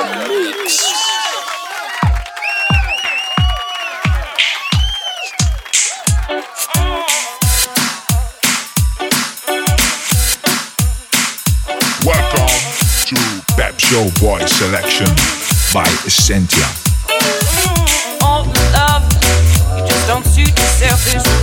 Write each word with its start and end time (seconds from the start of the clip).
Welcome 0.00 0.16
to 13.04 13.16
Pep 13.56 13.78
Show 13.78 14.08
Boy 14.18 14.40
Selection 14.46 15.06
by 15.74 15.84
Essentia. 16.06 16.64
all 18.22 18.44
the 18.44 18.58
love. 18.72 19.04
You 19.76 19.86
just 19.86 20.08
don't 20.08 20.24
suit 20.24 20.48
yourself 20.48 21.39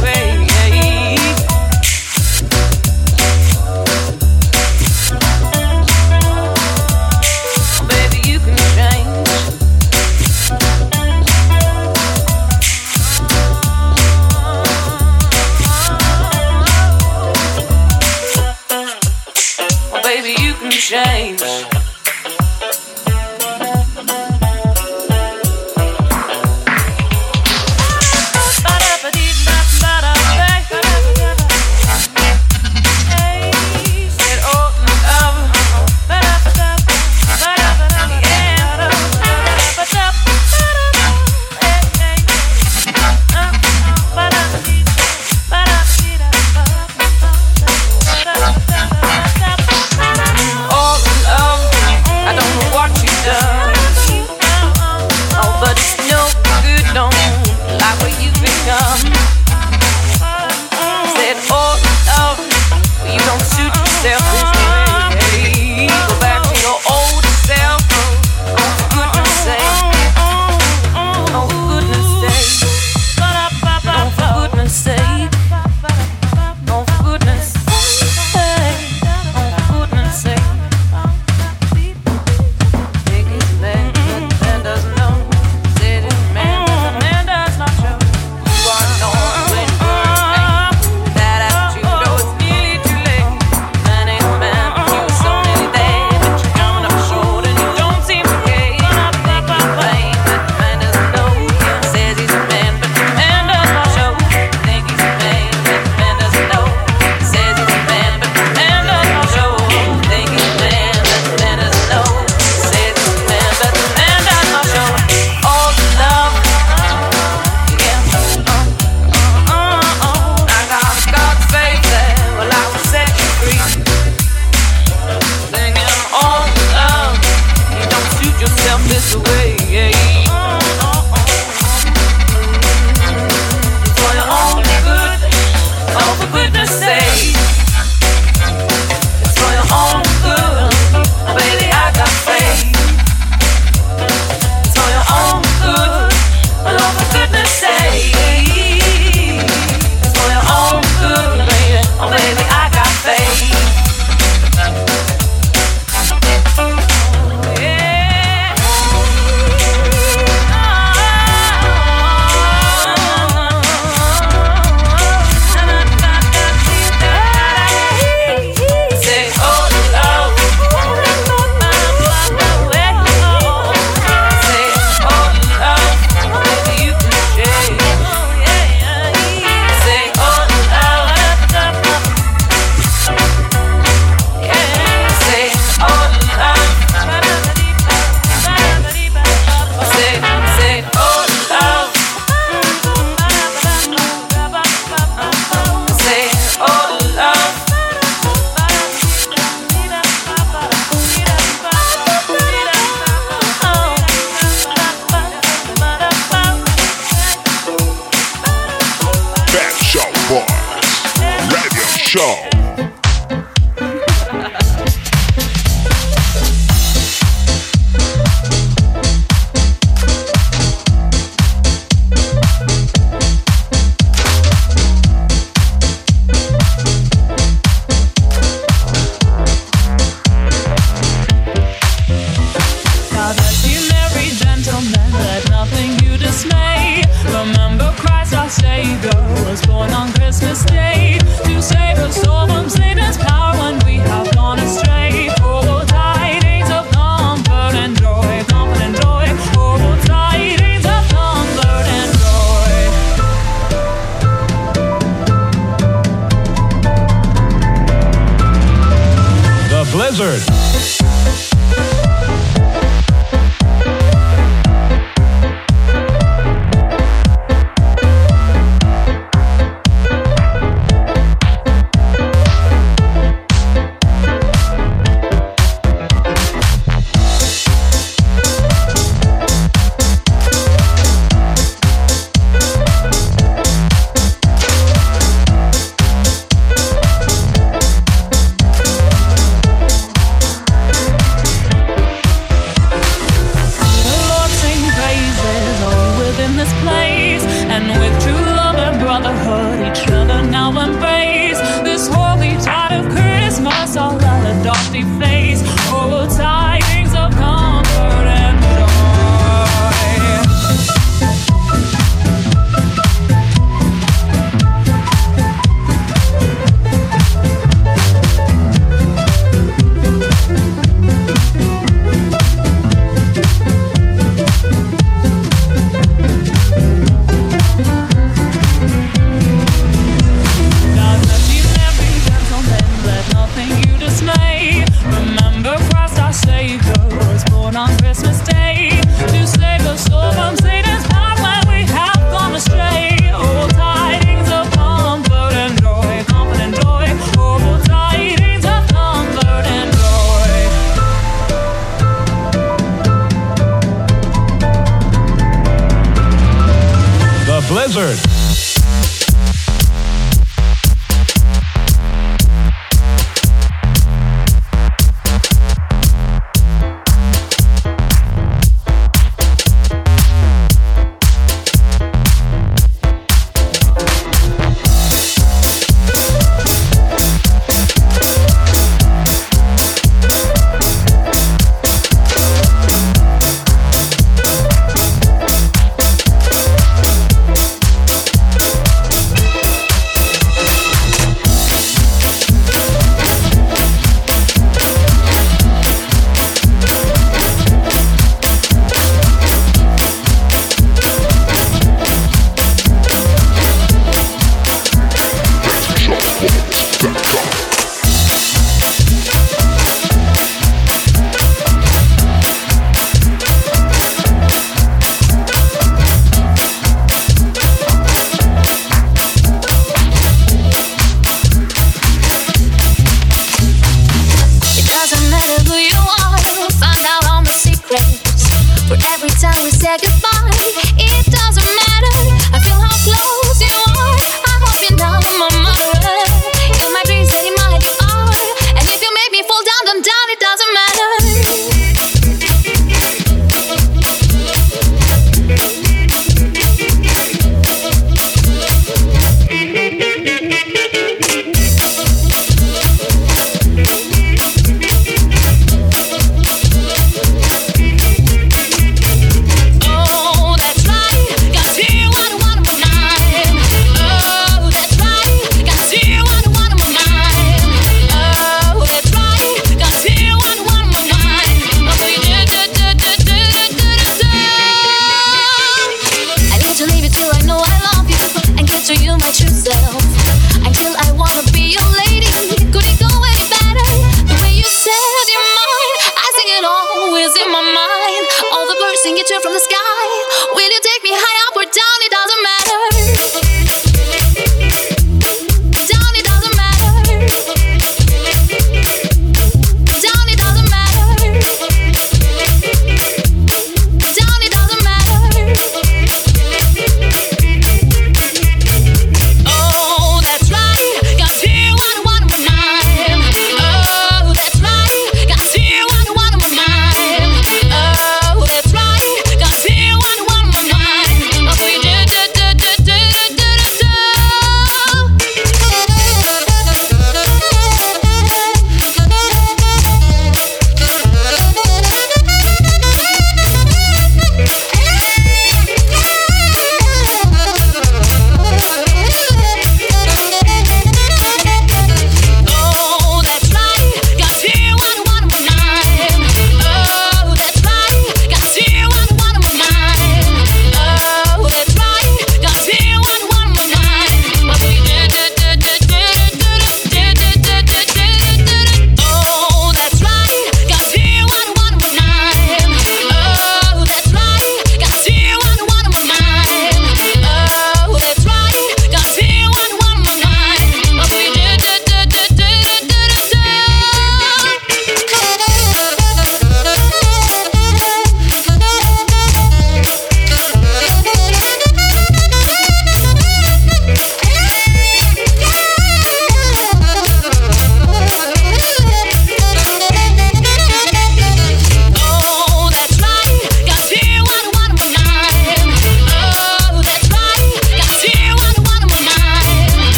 Christmas 338.17 338.47
Day. 338.47 338.56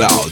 On 0.00 0.31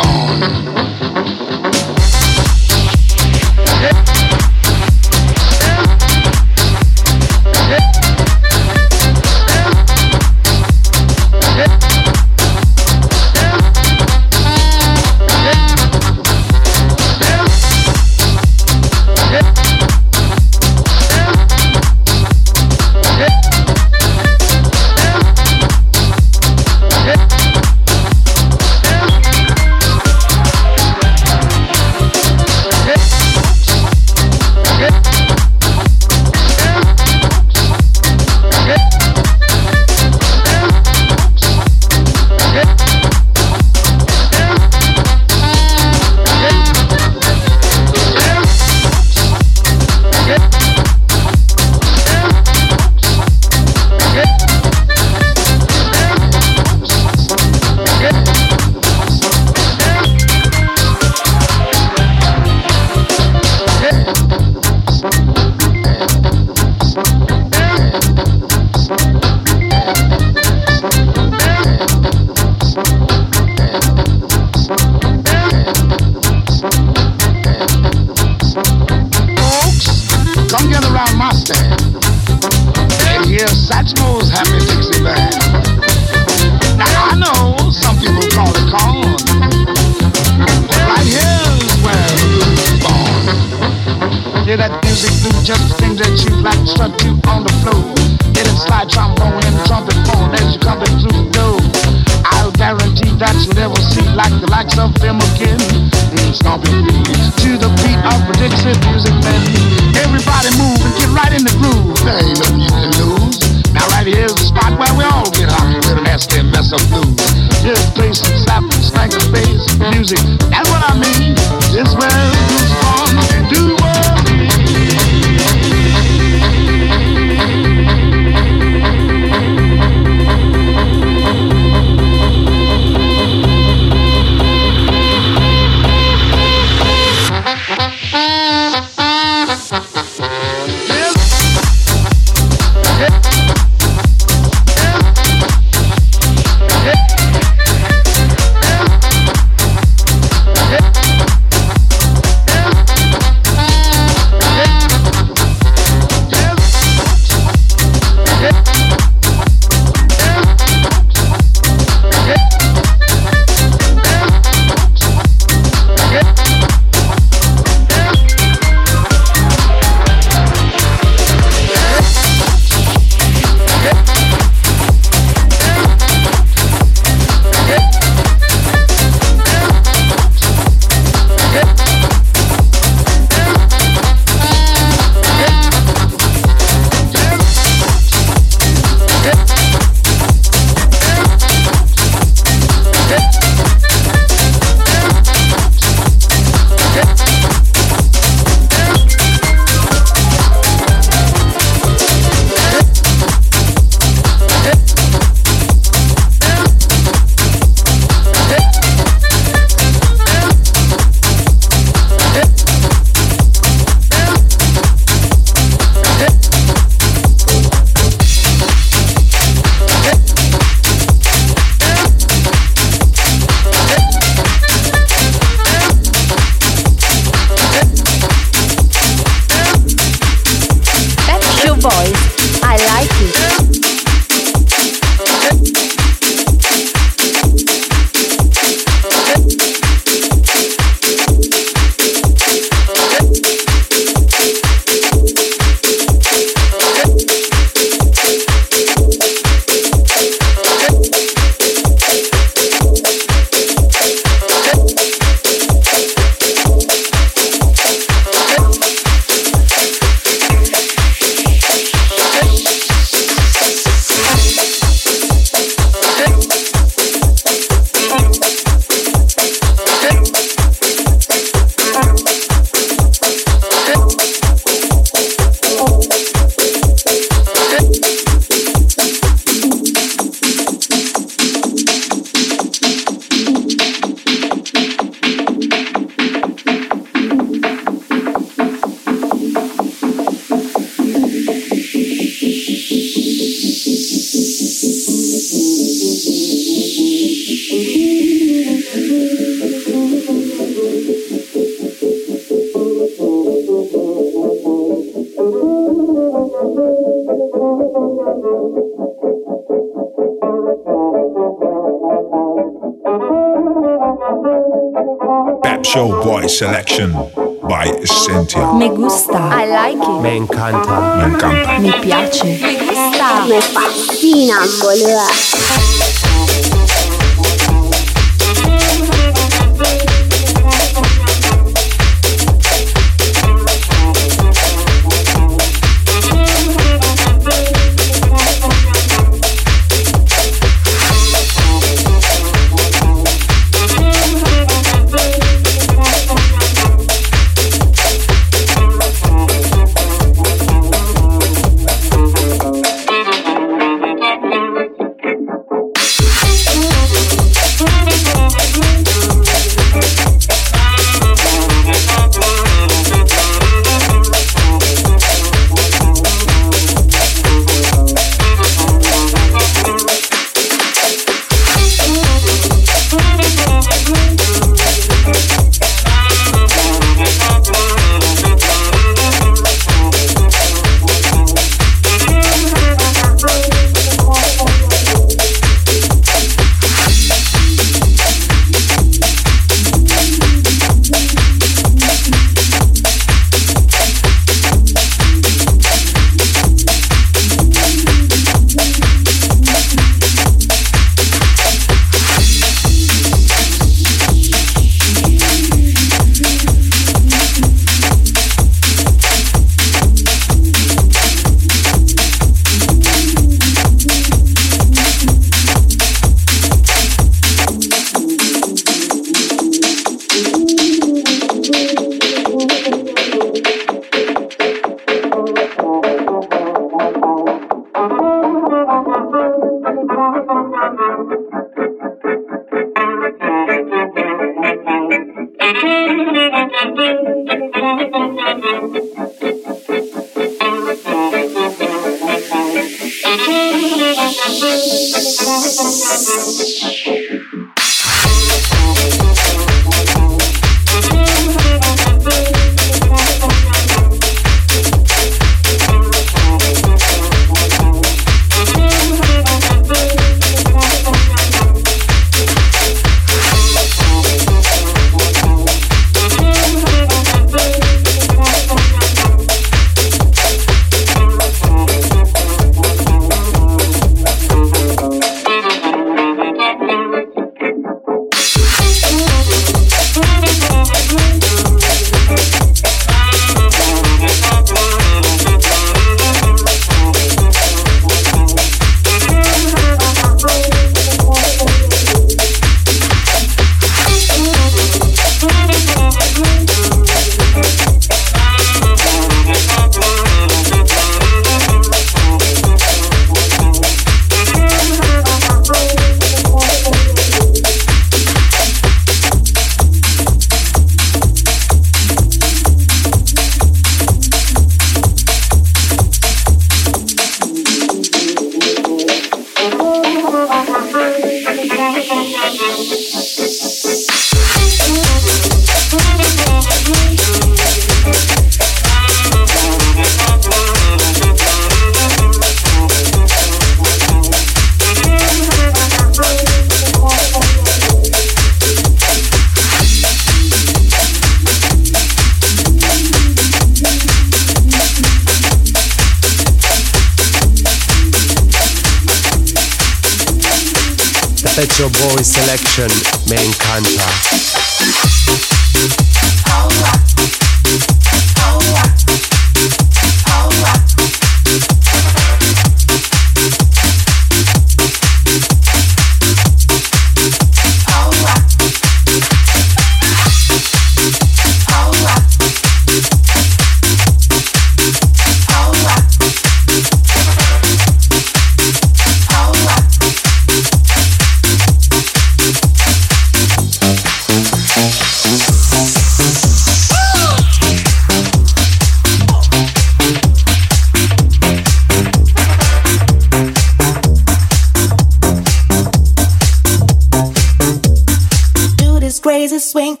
swing. 599.71 600.00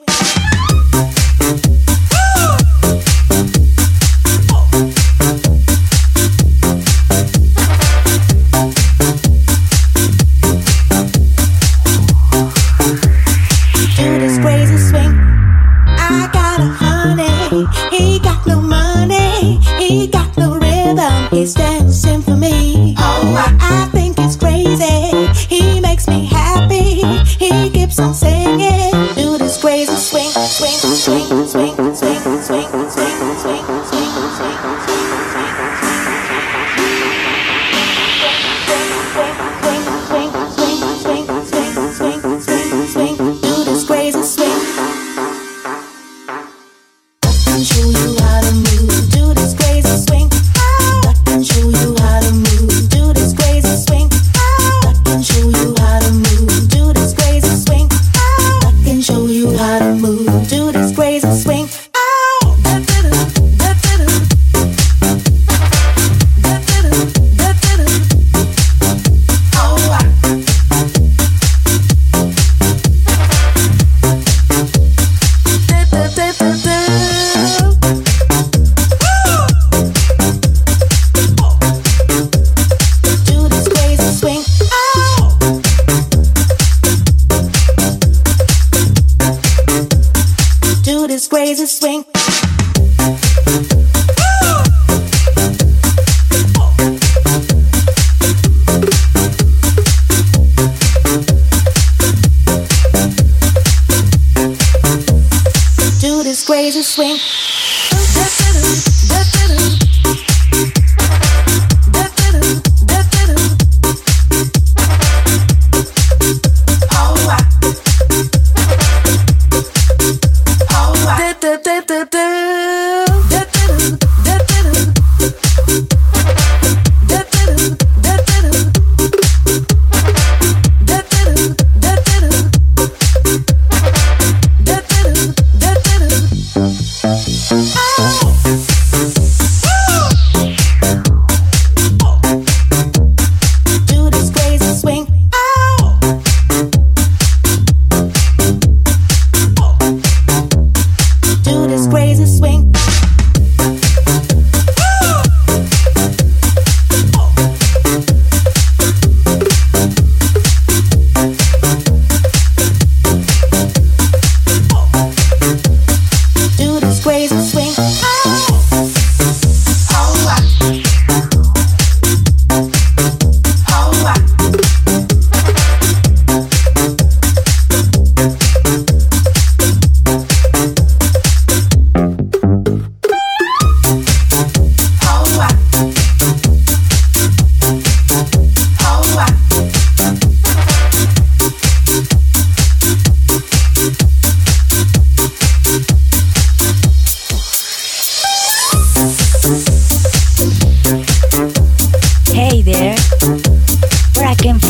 this 91.07 91.27
crazy 91.27 91.65
swing. 91.65 92.05